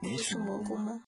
[0.00, 1.02] 你是蘑菇吗？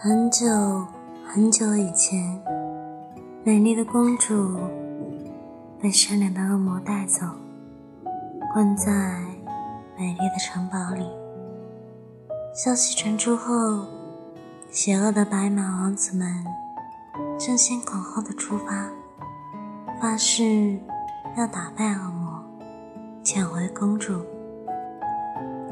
[0.00, 0.46] 很久
[1.26, 2.40] 很久以前，
[3.44, 4.56] 美丽的公主
[5.82, 7.26] 被善良的恶魔带走，
[8.52, 8.90] 关在
[9.96, 11.06] 美丽的城堡里。
[12.54, 13.86] 消息传出后，
[14.70, 16.44] 邪恶的白马王子们
[17.38, 18.88] 争先恐后的出发，
[20.00, 20.78] 发誓
[21.36, 22.42] 要打败恶魔，
[23.22, 24.24] 抢回公主。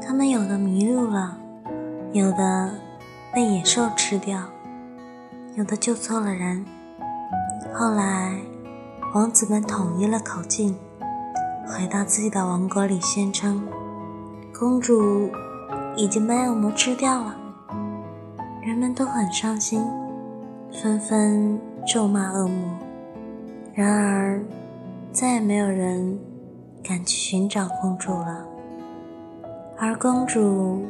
[0.01, 1.37] 他们有的迷路了，
[2.13, 2.71] 有的。
[3.33, 4.41] 被野兽吃掉，
[5.53, 6.65] 有的救错了人。
[7.71, 8.35] 后来，
[9.13, 10.75] 王子们统一了口径，
[11.67, 13.61] 回到自己的王国里，宣称
[14.57, 15.29] 公主
[15.95, 17.35] 已经被恶魔吃掉了。
[18.61, 19.85] 人们都很伤心，
[20.71, 22.69] 纷纷咒骂恶魔。
[23.73, 24.41] 然而，
[25.11, 26.17] 再也没有人
[26.83, 28.45] 敢去寻找公主了。
[29.77, 30.85] 而公主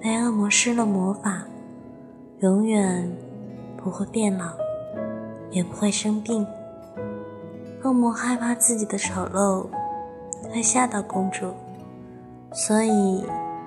[0.00, 1.42] 被恶魔施了魔法。
[2.40, 3.10] 永远
[3.78, 4.50] 不会变老，
[5.50, 6.46] 也不会生病。
[7.82, 9.66] 恶魔害怕自己的丑陋
[10.56, 11.52] 会吓到公主，
[12.54, 13.22] 所以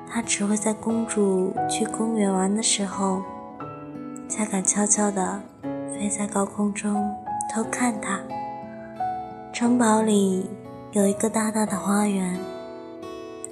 [0.10, 3.22] 他只会在公主去公园玩的时候，
[4.28, 5.40] 才敢悄悄地
[5.94, 7.08] 飞在高空中
[7.54, 8.20] 偷看她。
[9.54, 10.50] 城堡里
[10.94, 12.40] 有一个大大的花园，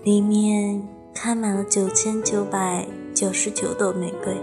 [0.03, 0.81] 里面
[1.13, 4.35] 开满了九千九百九十九朵玫瑰。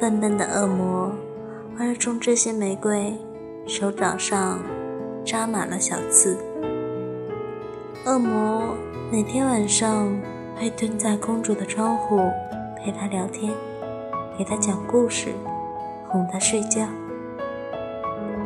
[0.00, 1.12] 笨笨的恶魔
[1.78, 3.14] 为了种这些玫瑰，
[3.66, 4.58] 手掌上
[5.22, 6.38] 扎满了小刺。
[8.06, 8.76] 恶魔
[9.10, 10.14] 每天晚上
[10.54, 12.30] 会蹲在公主的窗户
[12.76, 13.50] 陪她聊天，
[14.36, 15.32] 给她讲故事，
[16.10, 16.86] 哄她睡觉。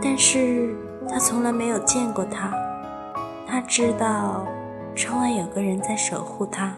[0.00, 0.76] 但是
[1.08, 2.52] 他从来没有见过她，
[3.48, 4.46] 他知道
[4.94, 6.76] 窗外有个人在守护她，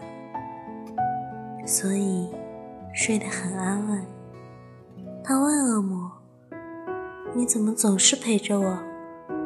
[1.67, 2.31] 所以
[2.95, 4.03] 睡得很安稳。
[5.23, 6.11] 他问恶魔
[7.35, 8.77] ：“你怎么总是陪着我？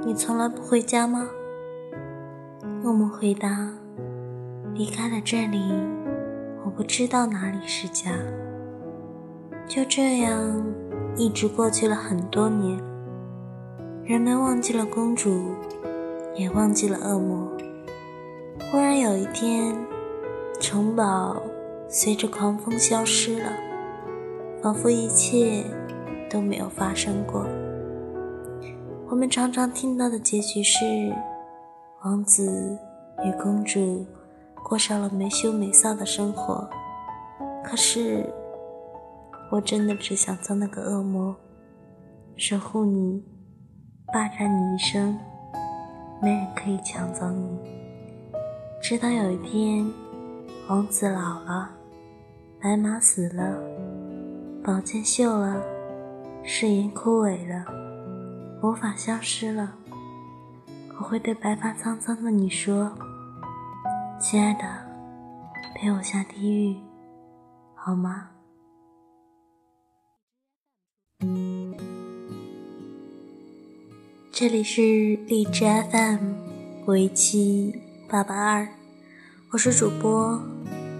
[0.05, 1.27] 你从来不回家吗？”
[2.85, 3.67] 恶魔回答
[4.75, 5.73] ：“离开了这里，
[6.63, 8.11] 我不知道哪里是家。”
[9.67, 10.63] 就这样，
[11.15, 12.79] 一直过去了很多年。
[14.03, 15.47] 人们忘记了公主，
[16.35, 17.51] 也忘记了恶魔。
[18.69, 19.75] 忽然有一天，
[20.59, 21.41] 城堡
[21.89, 23.49] 随着狂风消失了。
[24.61, 25.63] 仿佛一切
[26.29, 27.47] 都没有发生过。
[29.09, 31.11] 我们常常听到的结局是，
[32.05, 32.77] 王子
[33.23, 34.05] 与公主
[34.63, 36.69] 过上了没羞没臊的生活。
[37.63, 38.31] 可是，
[39.49, 41.35] 我真的只想做那个恶魔，
[42.37, 43.23] 守护你，
[44.13, 45.17] 霸占你一生，
[46.21, 47.57] 没人可以抢走你。
[48.79, 49.91] 直到有一天，
[50.69, 51.71] 王子老了，
[52.61, 53.57] 白马死了。
[54.63, 55.59] 宝剑锈了，
[56.43, 57.65] 誓言枯萎了，
[58.61, 59.73] 魔法消失了。
[60.97, 62.97] 我会对白发苍苍的你说
[64.19, 64.63] ：“亲爱的，
[65.75, 66.77] 陪我下地狱，
[67.75, 68.29] 好吗？”
[74.31, 74.81] 这里是
[75.27, 76.33] 荔枝 FM
[76.87, 77.77] 五一七
[78.09, 78.67] 八八二，
[79.51, 80.41] 我是主播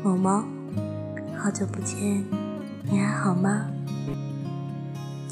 [0.04, 0.44] 某猫，
[1.38, 2.24] 好久不见。
[2.84, 3.72] 你还好吗？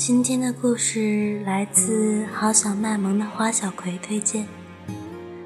[0.06, 4.46] 今天的故事来自好想卖萌的花小葵推荐，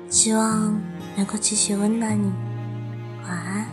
[0.09, 0.81] 希望
[1.15, 2.33] 能够继续温暖你。
[3.21, 3.67] 晚安。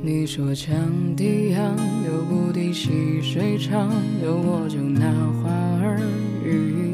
[0.00, 3.90] 你说羌笛杨柳不敌细水长
[4.22, 5.02] 流，我就拿
[5.42, 5.50] 花
[5.82, 6.00] 儿
[6.42, 6.85] 与你。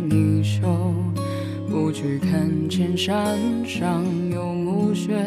[2.03, 5.25] 不去看见山上有暮雪，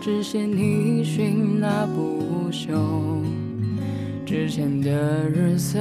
[0.00, 3.20] 只嫌你寻那不休。
[4.24, 5.80] 之前的日色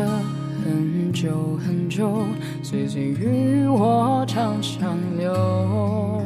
[0.65, 2.23] 很久很久，
[2.63, 6.23] 岁岁与我长相留。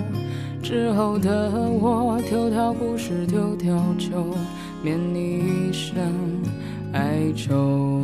[0.64, 4.34] 之后的我，丢掉不是丢掉酒
[4.82, 5.98] 免你一生
[6.94, 8.02] 哀愁。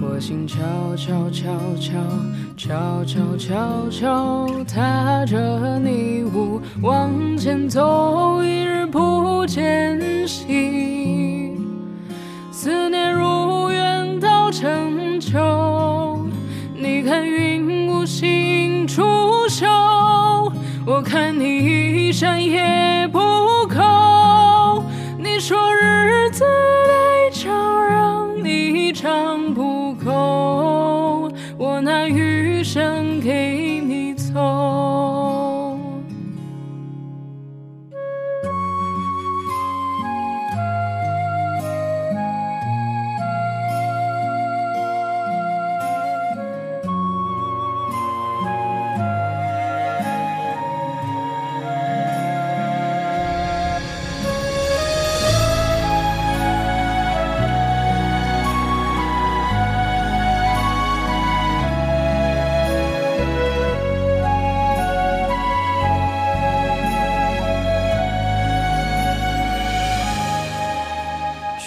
[0.00, 0.58] 我心悄
[0.96, 1.48] 悄悄
[1.80, 1.92] 悄
[2.58, 11.52] 悄悄悄悄踏着泥雾往前走，一日不见兮，
[12.50, 16.18] 思念如远到成秋。
[16.74, 19.04] 你看云无心出
[19.48, 20.50] 岫，
[20.84, 23.20] 我看你一山也不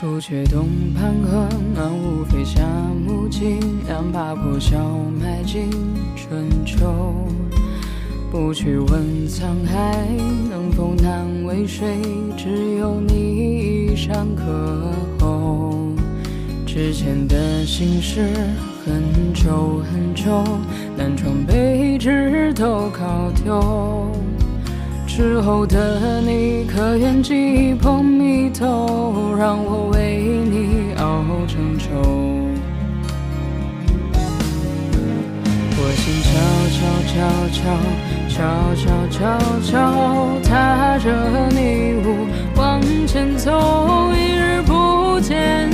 [0.02, 2.60] 朱雀东畔河，暖雾飞夏
[3.06, 4.80] 木槿，两把破箫
[5.22, 5.70] 埋进
[6.16, 7.24] 春秋。
[8.32, 10.08] 不去问沧海
[10.50, 12.00] 能否难为水，
[12.36, 15.94] 只有你一山可候。
[16.66, 18.28] 之前的心事
[18.84, 20.44] 很久很久，
[20.98, 24.10] 南窗北纸都考丢。
[25.14, 31.86] 之后的你，可愿寄捧蜜豆，让我为你熬成粥？
[35.76, 36.32] 我心悄
[36.78, 36.80] 悄
[37.12, 37.14] 悄
[37.52, 37.60] 悄
[38.30, 38.40] 悄
[38.74, 39.20] 悄悄
[39.60, 39.70] 悄
[40.48, 41.06] 踏着
[41.50, 42.26] 泥雾
[42.56, 43.52] 往前走，
[44.14, 45.70] 一日不见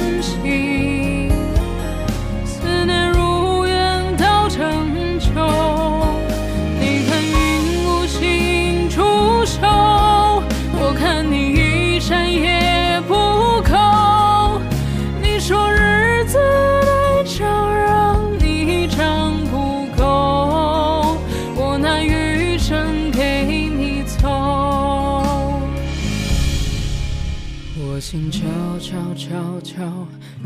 [28.09, 28.39] 心悄
[28.79, 29.83] 悄悄悄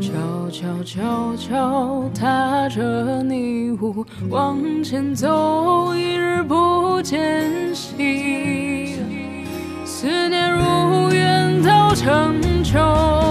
[0.00, 8.96] 悄悄悄悄踏着泥雾往前走，一日不见兮，
[9.84, 13.21] 思念如远到成秋。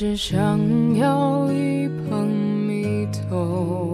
[0.00, 0.60] 只想
[0.94, 3.87] 要一捧米头。